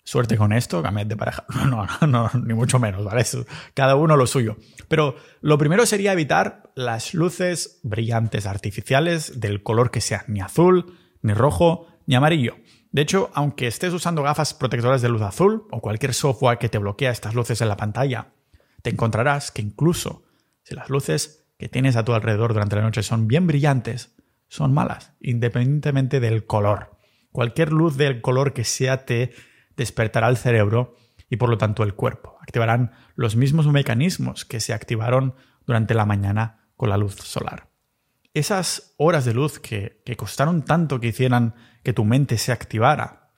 [0.05, 1.43] suerte con esto, cambiad de pareja.
[1.69, 3.25] No, no, no, ni mucho menos, ¿vale?
[3.73, 4.55] cada uno lo suyo.
[4.87, 10.97] Pero lo primero sería evitar las luces brillantes artificiales del color que sea, ni azul,
[11.21, 12.55] ni rojo, ni amarillo.
[12.93, 16.77] De hecho, aunque estés usando gafas protectoras de luz azul o cualquier software que te
[16.77, 18.27] bloquea estas luces en la pantalla,
[18.81, 20.23] te encontrarás que incluso
[20.63, 24.15] si las luces que tienes a tu alrededor durante la noche son bien brillantes,
[24.47, 26.92] son malas, independientemente del color.
[27.33, 29.33] Cualquier luz del color que sea te
[29.75, 30.95] despertará el cerebro
[31.31, 32.37] y por lo tanto el cuerpo.
[32.41, 35.33] Activarán los mismos mecanismos que se activaron
[35.65, 37.69] durante la mañana con la luz solar.
[38.35, 43.31] Esas horas de luz que, costaron tanto que hicieran que tu mente se activara.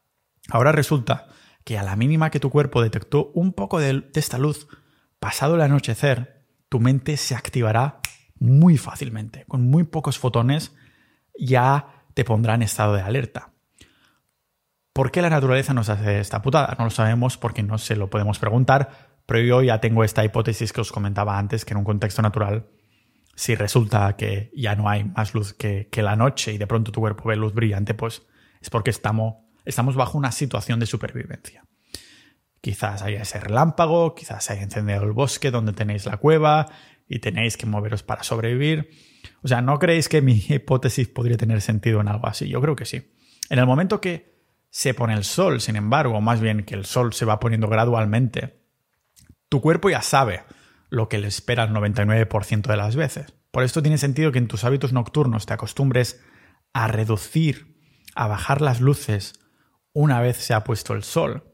[0.49, 1.27] Ahora resulta
[1.63, 4.67] que a la mínima que tu cuerpo detectó un poco de, esta luz,
[5.19, 8.01] pasado el anochecer, tu mente se activará
[8.39, 9.45] muy fácilmente.
[9.47, 10.73] Con muy pocos fotones
[11.39, 13.54] ya te pondrá en estado de alerta.
[14.95, 16.73] ¿Por qué la naturaleza nos hace esta putada?
[16.79, 20.71] No lo sabemos porque no se lo podemos preguntar, pero yo ya tengo esta hipótesis
[20.71, 22.69] que os comentaba antes, que en un contexto natural
[23.36, 27.01] si resulta que ya no hay más luz que, la noche y de pronto tu
[27.01, 28.21] cuerpo ve luz brillante, pues
[28.62, 31.65] es porque estamos, estamos bajo una situación de supervivencia.
[32.62, 36.67] Quizás haya ese relámpago, quizás haya encendido el bosque donde tenéis la cueva
[37.10, 38.91] y tenéis que moveros para sobrevivir.
[39.43, 42.47] O sea, ¿no creéis que mi hipótesis podría tener sentido en algo así?
[42.47, 43.12] Yo creo que sí.
[43.49, 44.34] En el momento que
[44.75, 48.59] se pone el sol, sin embargo, más bien que el sol se va poniendo gradualmente,
[49.47, 50.43] tu cuerpo ya sabe
[50.89, 53.33] lo que le espera el 99% de las veces.
[53.51, 56.21] Por esto tiene sentido que en tus hábitos nocturnos te acostumbres
[56.73, 57.79] a reducir
[58.15, 59.39] a bajar las luces
[59.93, 61.45] una vez se ha puesto el sol.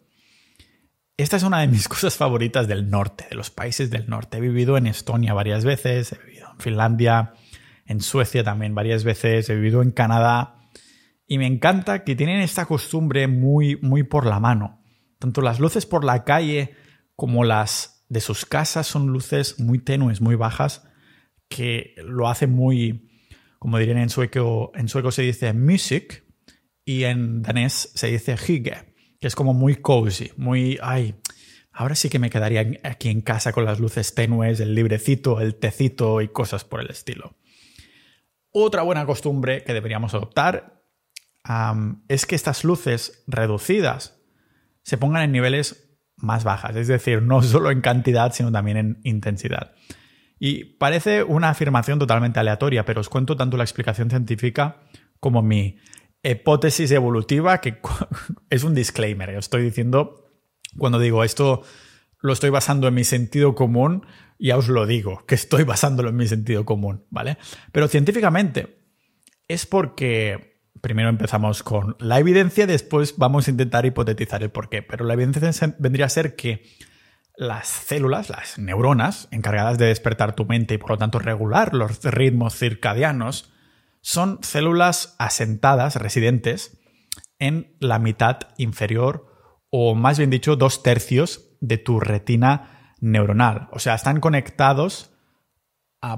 [1.15, 4.37] Esta es una de mis cosas favoritas del norte, de los países del norte.
[4.37, 7.33] He vivido en Estonia varias veces, he vivido en Finlandia,
[7.85, 10.60] en Suecia también varias veces, he vivido en Canadá
[11.31, 14.83] y me encanta que tienen esta costumbre muy muy por la mano.
[15.17, 16.75] Tanto las luces por la calle
[17.15, 20.83] como las de sus casas son luces muy tenues, muy bajas
[21.47, 23.07] que lo hace muy
[23.59, 26.25] como dirían en sueco, en sueco se dice music,
[26.83, 31.15] y en danés se dice hygge, que es como muy cozy, muy, ay,
[31.71, 35.55] ahora sí que me quedaría aquí en casa con las luces tenues, el librecito, el
[35.55, 37.37] tecito y cosas por el estilo.
[38.49, 40.80] Otra buena costumbre que deberíamos adoptar
[42.07, 44.19] es que estas luces reducidas
[44.83, 48.99] se pongan en niveles más bajas, es decir, no solo en cantidad, sino también en
[49.03, 49.73] intensidad.
[50.39, 54.77] Y parece una afirmación totalmente aleatoria, pero os cuento tanto la explicación científica
[55.19, 55.77] como mi
[56.23, 57.79] hipótesis evolutiva, que
[58.49, 59.29] es un disclaimer.
[59.31, 60.31] Estoy diciendo,
[60.77, 61.61] cuando digo esto,
[62.21, 64.05] lo estoy basando en mi sentido común,
[64.39, 67.37] ya os lo digo, que estoy basándolo en mi sentido común, ¿vale?
[67.71, 68.79] Pero científicamente
[69.47, 70.50] es porque
[70.81, 74.81] primero empezamos con la evidencia, después vamos a intentar hipotetizar el porqué.
[74.81, 76.63] Pero la evidencia vendría a ser que
[77.37, 82.03] las células, las neuronas, encargadas de despertar tu mente y por lo tanto regular los
[82.03, 83.51] ritmos circadianos,
[84.01, 86.79] son células asentadas, residentes,
[87.39, 89.27] en la mitad inferior,
[89.69, 93.69] o más bien dicho, dos tercios de tu retina neuronal.
[93.71, 95.11] O sea, están conectados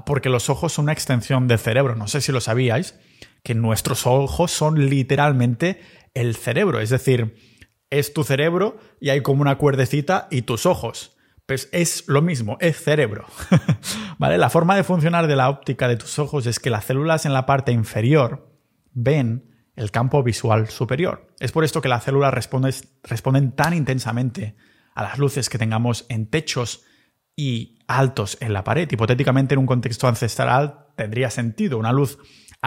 [0.06, 1.94] porque los ojos son una extensión del cerebro.
[1.94, 2.98] No sé si lo sabíais,
[3.44, 5.80] que nuestros ojos son literalmente
[6.14, 6.80] el cerebro.
[6.80, 7.36] Es decir,
[7.90, 11.16] es tu cerebro y hay como una cuerdecita y tus ojos.
[11.46, 13.26] Pues es lo mismo, es cerebro.
[14.18, 14.38] ¿Vale?
[14.38, 17.34] La forma de funcionar de la óptica de tus ojos es que las células en
[17.34, 18.50] la parte inferior
[18.92, 21.28] ven el campo visual superior.
[21.38, 24.56] Es por esto que las células responden tan intensamente
[24.94, 26.84] a las luces que tengamos en techos
[27.36, 28.90] y altos en la pared.
[28.90, 31.76] Hipotéticamente, en un contexto ancestral, tendría sentido.
[31.76, 32.18] Una luz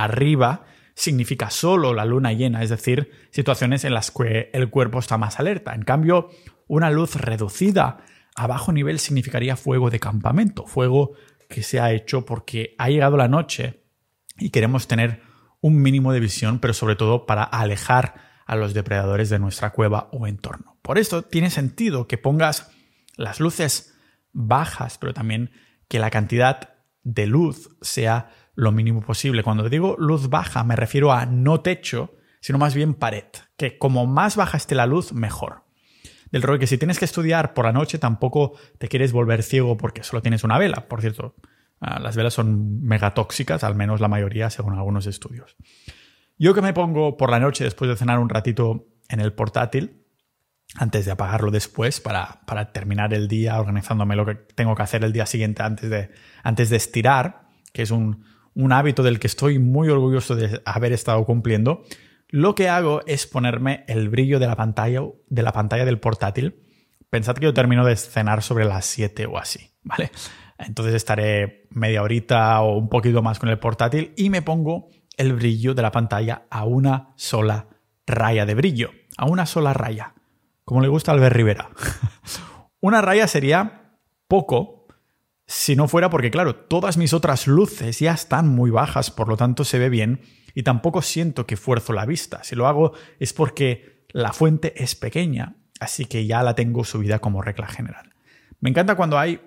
[0.03, 5.17] arriba significa solo la luna llena, es decir, situaciones en las que el cuerpo está
[5.17, 5.73] más alerta.
[5.73, 6.29] En cambio,
[6.67, 7.97] una luz reducida
[8.35, 11.13] a bajo nivel significaría fuego de campamento, fuego
[11.49, 13.83] que se ha hecho porque ha llegado la noche
[14.37, 15.21] y queremos tener
[15.61, 20.09] un mínimo de visión, pero sobre todo para alejar a los depredadores de nuestra cueva
[20.11, 20.77] o entorno.
[20.81, 22.71] Por esto tiene sentido que pongas
[23.15, 23.97] las luces
[24.31, 25.51] bajas, pero también
[25.87, 29.43] que la cantidad de luz sea lo mínimo posible.
[29.43, 33.23] Cuando digo luz baja me refiero a no techo, sino más bien pared,
[33.55, 35.67] que como más baja esté la luz, mejor
[36.31, 39.77] del rol que si tienes que estudiar por la noche tampoco te quieres volver ciego
[39.77, 40.87] porque solo tienes una vela.
[40.87, 41.35] Por cierto,
[41.79, 45.55] ah, las velas son megatóxicas, al menos la mayoría según algunos estudios.
[46.37, 50.03] Yo que me pongo por la noche después de cenar un ratito en el portátil,
[50.75, 55.03] antes de apagarlo después, para, para terminar el día organizándome lo que tengo que hacer
[55.03, 56.11] el día siguiente antes de,
[56.43, 58.25] antes de estirar, que es un,
[58.57, 61.83] un hábito del que estoy muy orgulloso de haber estado cumpliendo,
[62.27, 66.63] lo que hago es ponerme el brillo de la pantalla, de la pantalla del portátil.
[67.11, 70.09] Pensad que yo termino de cenar sobre las 7 o así, ¿vale?
[70.57, 75.33] Entonces estaré media horita o un poquito más con el portátil y me pongo el
[75.33, 77.67] brillo de la pantalla a una sola
[78.07, 80.15] raya de brillo, a una sola raya,
[80.65, 81.69] como le gusta a Albert Rivera.
[82.81, 84.76] una raya sería poco
[85.47, 89.37] si no fuera porque, claro, todas mis otras luces ya están muy bajas, por lo
[89.37, 90.19] tanto se ve bien
[90.53, 92.43] y tampoco siento que fuerzo la vista.
[92.43, 97.19] Si lo hago es porque la fuente es pequeña, así que ya la tengo subida
[97.19, 98.13] como regla general.
[98.59, 99.39] Me encanta cuando hay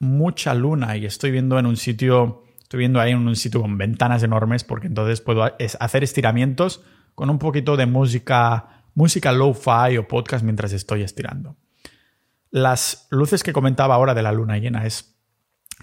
[0.00, 3.78] mucha luna y estoy viendo en un sitio, estoy viendo ahí en un sitio con
[3.78, 5.44] ventanas enormes porque entonces puedo
[5.80, 6.84] hacer estiramientos
[7.14, 11.56] con un poquito de música, música low-fi o podcast mientras estoy estirando.
[12.50, 15.17] Las luces que comentaba ahora de la luna llena es,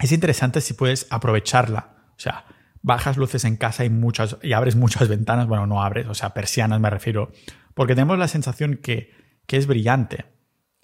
[0.00, 1.94] es interesante si puedes aprovecharla.
[2.10, 2.44] O sea,
[2.82, 6.80] bajas luces en casa y, muchas, abres muchas ventanas, bueno, no abres, o sea, persianas
[6.80, 7.32] me refiero,
[7.74, 9.12] porque tenemos la sensación que,
[9.46, 10.36] que es brillante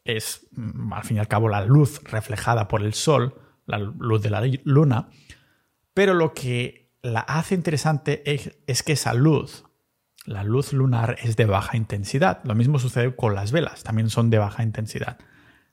[0.05, 3.35] es, mm, al fin y al cabo, la luz reflejada por el sol,
[3.66, 5.09] la luz de la luna,
[5.94, 9.64] pero lo que la hace interesante es, que esa luz,
[10.25, 12.40] la luz lunar, es de baja intensidad.
[12.44, 15.18] Lo mismo sucede con las velas, también son de baja intensidad.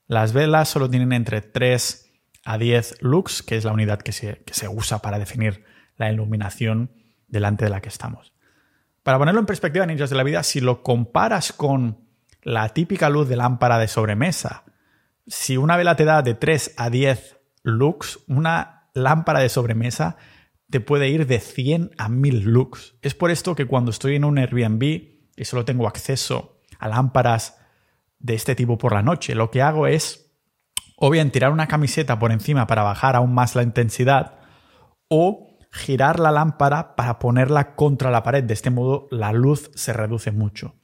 [0.08, 2.09] Las velas solo tienen entre 3
[2.50, 5.66] a 10 lux, que es la unidad que se, que se usa para definir
[5.98, 6.92] la iluminación
[7.28, 8.34] delante de la que estamos.
[9.04, 12.00] Para ponerlo en perspectiva, ninjas de la vida, si lo comparas con
[12.42, 14.64] la típica luz de lámpara de sobremesa.
[15.28, 20.18] Si una vela te da de 3 a 10 lux, una lámpara de sobremesa
[20.72, 22.96] te puede ir de 100 a 1000 lux.
[23.04, 24.84] Es por esto que cuando estoy en un Airbnb
[25.36, 27.60] y solo tengo acceso a lámparas
[28.18, 30.29] de este tipo por la noche, lo que hago es
[31.00, 34.40] o bien tirar una camiseta por encima para bajar aún más la intensidad
[35.08, 38.44] o girar la lámpara para ponerla contra la pared.
[38.44, 40.76] De este modo la luz se reduce mucho.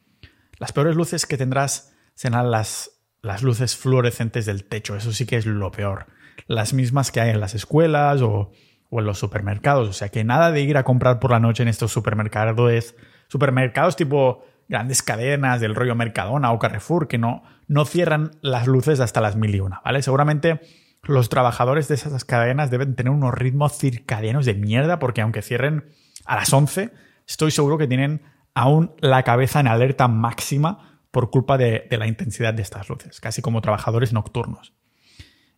[0.58, 5.36] Las peores luces que tendrás serán las, las luces fluorescentes del techo, eso sí que
[5.36, 6.08] es lo peor.
[6.48, 8.52] Las mismas que hay en las escuelas o,
[8.90, 9.90] o en los supermercados.
[9.90, 12.96] O sea que nada de ir a comprar por la noche en estos supermercados,
[13.28, 19.00] supermercados tipo grandes cadenas del rollo Mercadona o Carrefour que no, no cierran las luces
[19.00, 20.02] hasta las mil y una, ¿vale?
[20.02, 20.62] Seguramente
[21.04, 25.86] los trabajadores de esas cadenas deben tener unos ritmos circadianos de mierda porque aunque cierren
[26.26, 26.92] a las 11,
[27.28, 28.22] estoy seguro que tienen
[28.54, 33.42] aún la cabeza en alerta máxima por culpa de, la intensidad de estas luces, casi
[33.42, 34.74] como trabajadores nocturnos.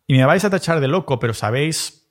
[0.06, 2.10] Y me vais a tachar de loco, pero sabéis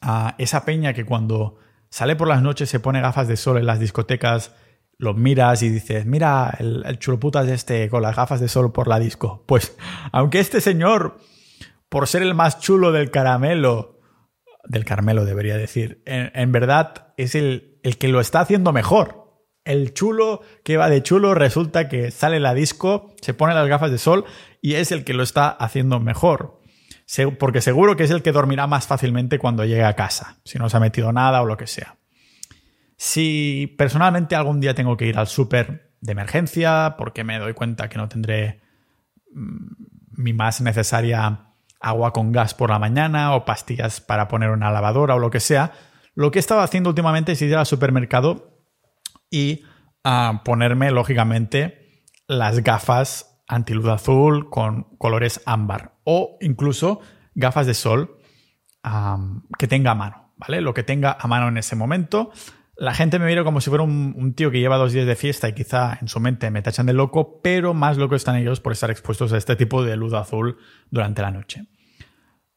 [0.00, 1.58] a esa peña que cuando
[1.90, 4.54] sale por las noches se pone gafas de sol en las discotecas,
[4.98, 8.88] lo miras y dices, mira el, el chuloputas este con las gafas de sol por
[8.88, 9.44] la disco.
[9.46, 9.76] Pues,
[10.12, 11.18] aunque este señor,
[11.88, 14.00] por ser el más chulo del caramelo,
[14.64, 19.24] del caramelo debería decir, en, verdad es el, el que lo está haciendo mejor
[19.64, 23.90] el chulo que va de chulo resulta que sale la disco, se pone las gafas
[23.90, 24.24] de sol
[24.60, 26.60] y es el que lo está haciendo mejor.
[27.38, 30.68] Porque seguro que es el que dormirá más fácilmente cuando llegue a casa, si no
[30.68, 31.96] se ha metido nada o lo que sea.
[32.96, 37.88] Si personalmente algún día tengo que ir al súper de emergencia porque me doy cuenta
[37.88, 38.60] que no tendré
[39.32, 44.70] mm, mi más necesaria agua con gas por la mañana o pastillas para poner una
[44.70, 45.72] lavadora o lo que sea,
[46.14, 48.60] lo que he estado haciendo últimamente es ir al supermercado
[49.30, 49.64] y
[50.04, 57.00] ah, ponerme, lógicamente, las gafas antiluz azul con colores ámbar o incluso
[57.34, 58.18] gafas de sol
[59.58, 60.60] que tenga a mano, ¿vale?
[60.60, 62.30] Lo que tenga a mano en ese momento.
[62.76, 65.48] La gente me mira como si fuera un, tío que lleva dos días de fiesta
[65.48, 68.72] y quizá en su mente me tachan de loco, pero más loco están ellos por
[68.72, 70.58] estar expuestos a este tipo de luz azul
[70.90, 71.66] durante la noche.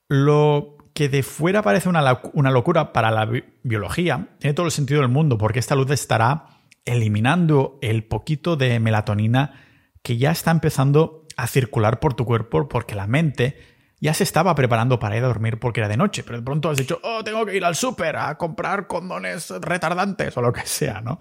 [0.08, 3.30] Lo que de fuera parece una locura para la
[3.62, 6.47] biología tiene todo el sentido del mundo porque esta luz estará
[6.86, 9.62] eliminando el poquito de melatonina
[10.01, 14.54] que ya está empezando a circular por tu cuerpo porque la mente ya se estaba
[14.56, 17.24] preparando para ir a dormir porque era de noche, pero de pronto has dicho, oh,
[17.24, 21.20] tengo que ir al súper a comprar condones retardantes o lo que sea, ¿no?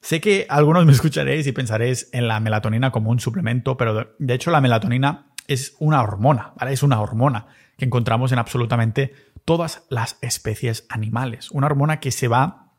[0.00, 4.34] Sé que algunos me escucharéis y pensaréis en la melatonina como un suplemento, pero de
[4.34, 6.72] hecho la melatonina es una hormona, ¿vale?
[6.72, 9.12] Es una hormona que encontramos en absolutamente
[9.44, 11.50] todas las especies animales.
[11.50, 12.74] Una hormona que se va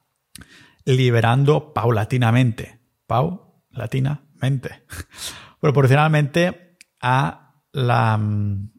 [0.86, 4.84] liberando paulatinamente, paulatinamente,
[5.60, 8.79] proporcionalmente a la mm,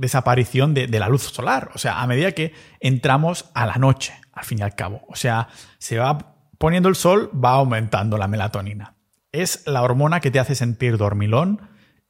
[0.00, 1.70] desaparición de, la luz solar.
[1.74, 5.02] O sea, a medida que entramos a la noche, al fin y al cabo.
[5.08, 5.48] O sea,
[5.78, 8.94] se va poniendo el sol, va aumentando la melatonina.
[9.32, 11.60] Es la hormona que te hace sentir dormilón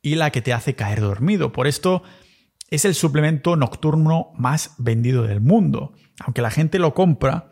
[0.02, 1.52] y la que te hace caer dormido.
[1.52, 2.02] Por esto
[2.70, 5.92] es el suplemento nocturno más vendido del mundo.
[6.20, 7.50] Aunque la gente lo compra,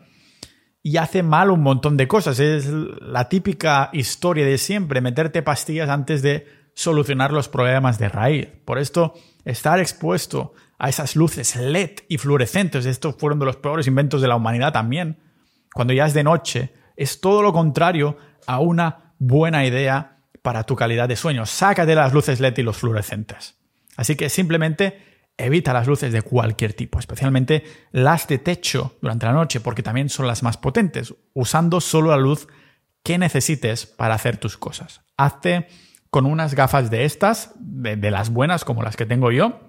[0.81, 2.39] y hace mal un montón de cosas.
[2.39, 6.47] Es la típica historia de siempre, meterte pastillas antes de
[6.79, 8.47] solucionar los problemas de raíz.
[8.63, 9.13] Por esto,
[9.43, 14.29] estar expuesto a esas luces LED y fluorescentes, estos fueron de los peores inventos de
[14.29, 15.19] la humanidad también,
[15.73, 18.17] cuando ya es de noche, es todo lo contrario
[18.47, 21.45] a una buena idea para tu calidad de sueño.
[21.45, 23.55] Sácate las luces LED y los fluorescentes.
[23.97, 29.33] Así que simplemente evita las luces de cualquier tipo, especialmente las de techo durante la
[29.33, 32.47] noche, porque también son las más potentes, usando solo la luz
[33.03, 35.01] que necesites para hacer tus cosas.
[35.17, 35.67] Hazte
[36.09, 39.59] con unas gafas de estas, de, las buenas como las que tengo yo.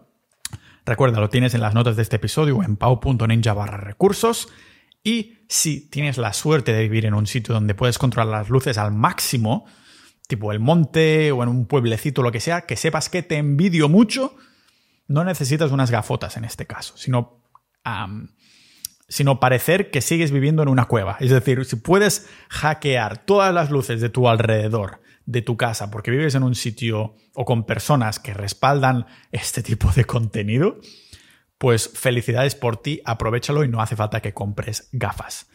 [0.86, 4.48] Recuerda, lo tienes en las notas de este episodio en pau.ninja barra recursos.
[5.04, 8.78] Y si tienes la suerte de vivir en un sitio donde puedes controlar las luces
[8.78, 9.66] al máximo,
[10.26, 13.88] tipo el monte o en un pueblecito, lo que sea, que sepas que te envidio
[13.88, 14.36] mucho,
[15.08, 17.42] no necesitas unas gafotas en este caso, sino,
[19.08, 21.16] sino parecer que sigues viviendo en una cueva.
[21.20, 24.99] Es decir, si puedes hackear todas las luces de tu alrededor,
[25.30, 29.90] de tu casa, porque vives en un sitio o con personas que respaldan este tipo
[29.92, 30.80] de contenido,
[31.58, 35.48] pues felicidades por ti, aprovechalo y no hace falta que compres gafas.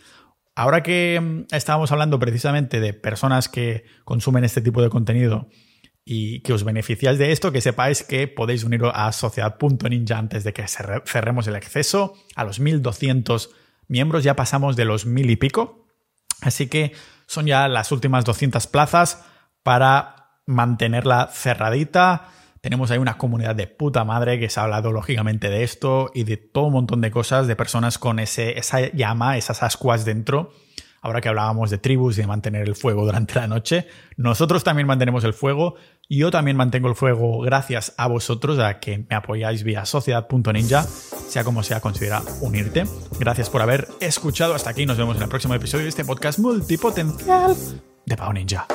[0.56, 5.50] Ahora que mm, estábamos hablando precisamente de personas que consumen este tipo de contenido
[6.06, 10.54] y que os beneficiáis de esto, que sepáis que podéis uniros a sociedad.ninja antes de
[10.54, 13.50] que cerremos el acceso a los 1200
[13.88, 14.24] miembros.
[14.24, 15.88] Ya pasamos de los mil y pico.
[16.42, 16.94] Así que
[17.26, 19.26] son ya las últimas 200 plazas
[19.66, 22.28] para mantenerla cerradita.
[22.62, 26.24] Tenemos ahí una comunidad de puta madre que se ha hablado lógicamente de esto y
[26.24, 30.52] de todo un montón de cosas, de personas con ese, esa llama, esas ascuas dentro
[31.02, 33.88] ahora que hablábamos de tribus y de mantener el fuego durante la noche,
[34.18, 35.76] nosotros también mantenemos el fuego.
[36.10, 41.44] Yo también mantengo el fuego gracias a vosotros, a que me apoyáis vía sociedad.ninja, sea
[41.44, 42.86] como sea, considera unirte.
[43.20, 44.88] Gracias por haber escuchado hasta aquí.
[44.88, 47.56] Nos vemos en el próximo episodio de este podcast multipotencial
[48.06, 48.66] de Pau Ninja.